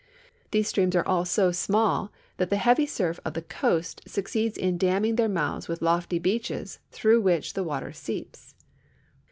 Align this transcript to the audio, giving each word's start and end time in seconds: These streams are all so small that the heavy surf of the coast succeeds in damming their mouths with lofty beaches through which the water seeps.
These 0.49 0.67
streams 0.69 0.95
are 0.95 1.07
all 1.07 1.25
so 1.25 1.51
small 1.51 2.11
that 2.37 2.49
the 2.49 2.57
heavy 2.57 2.87
surf 2.87 3.19
of 3.23 3.35
the 3.35 3.43
coast 3.43 4.01
succeeds 4.07 4.57
in 4.57 4.79
damming 4.79 5.15
their 5.15 5.29
mouths 5.29 5.67
with 5.67 5.79
lofty 5.83 6.17
beaches 6.17 6.79
through 6.89 7.21
which 7.21 7.53
the 7.53 7.63
water 7.63 7.93
seeps. 7.93 8.55